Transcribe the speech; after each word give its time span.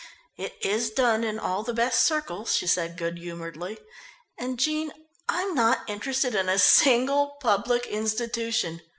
"It 0.35 0.55
is 0.63 0.89
done 0.89 1.23
in 1.23 1.37
all 1.37 1.61
the 1.61 1.75
best 1.75 2.03
circles," 2.03 2.55
she 2.55 2.65
said 2.65 2.97
good 2.97 3.19
humouredly. 3.19 3.77
"And, 4.35 4.57
Jean, 4.57 4.91
I'm 5.29 5.53
not 5.53 5.87
interested 5.87 6.33
in 6.33 6.49
a 6.49 6.57
single 6.57 7.37
public 7.39 7.85
institution! 7.85 8.81